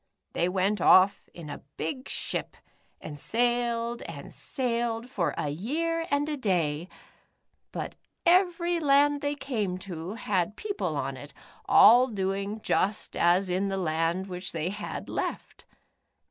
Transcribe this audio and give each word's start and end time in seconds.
They 0.33 0.49
went 0.49 0.81
off 0.81 1.29
in 1.31 1.47
a 1.47 1.61
big 1.77 2.09
ship 2.09 2.57
and 2.99 3.19
sailed 3.19 4.01
and 4.07 4.33
sailed 4.33 5.07
for 5.11 5.35
a 5.37 5.49
year 5.49 6.07
and 6.09 6.27
a 6.27 6.37
day, 6.37 6.89
but 7.71 7.97
every 8.25 8.79
land 8.79 9.23
i 9.23 9.29
The 9.29 9.35
Upsidedownians. 9.35 9.77
155 9.77 9.77
they 9.77 9.77
came 9.77 9.77
to, 9.77 10.13
had 10.15 10.55
people 10.55 10.97
on 10.97 11.17
it, 11.17 11.35
all 11.65 12.07
doing 12.07 12.61
just 12.61 13.15
as 13.15 13.47
in 13.51 13.67
the 13.69 13.77
land 13.77 14.25
which 14.25 14.53
they 14.53 14.69
had 14.69 15.07
left. 15.07 15.65